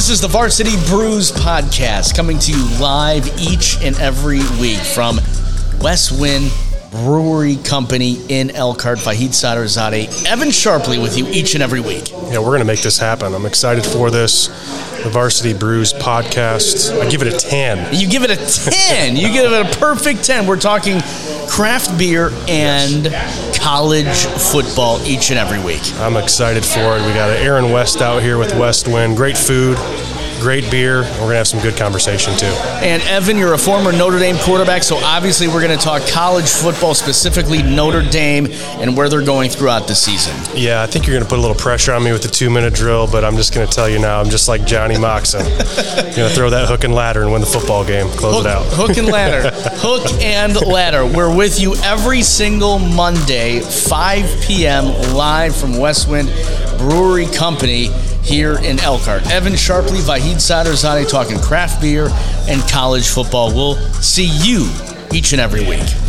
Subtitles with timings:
[0.00, 5.20] This is the Varsity Brews podcast coming to you live each and every week from
[5.78, 6.50] Westwind
[6.90, 8.98] Brewery Company in Elkhart.
[8.98, 12.10] Vahid Sadrzadeh, Evan Sharpley with you each and every week.
[12.10, 13.32] Yeah, we're going to make this happen.
[13.34, 14.48] I'm excited for this.
[15.02, 17.00] The Varsity Brews podcast.
[17.00, 17.94] I give it a 10.
[17.94, 19.16] You give it a 10.
[19.16, 20.46] you give it a perfect 10.
[20.46, 21.00] We're talking
[21.48, 23.06] craft beer and
[23.54, 25.82] college football each and every week.
[25.96, 27.06] I'm excited for it.
[27.06, 29.16] We got Aaron West out here with Westwind.
[29.16, 29.78] Great food,
[30.40, 31.02] great beer.
[31.02, 32.46] We're going to have some good conversation too.
[32.82, 36.48] And Evan, you're a former Notre Dame quarterback, so obviously we're going to talk college
[36.48, 38.46] football, specifically Notre Dame
[38.80, 40.34] and where they're going throughout the season.
[40.54, 42.50] Yeah, I think you're going to put a little pressure on me with the two
[42.50, 45.42] minute drill, but I'm just going to tell you now, I'm just like Johnny Moxon.
[45.44, 48.08] going to throw that hook and ladder and win the football game.
[48.08, 48.66] Close hook, it out.
[48.70, 49.50] Hook and ladder.
[49.54, 51.04] hook and ladder.
[51.04, 56.28] We're with you every single Monday, 5 p.m., live from Westwind
[56.78, 57.90] Brewery Company
[58.22, 59.30] here in Elkhart.
[59.30, 62.08] Evan Sharpley, Vahid Sadrzadeh talking craft beer
[62.48, 63.54] and college football.
[63.54, 64.70] We'll see you
[65.12, 65.99] each and every week.